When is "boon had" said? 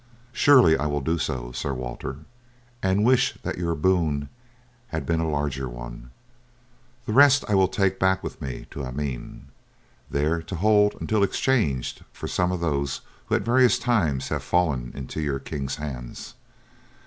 3.75-5.05